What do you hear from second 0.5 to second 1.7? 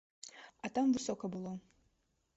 А там высока было.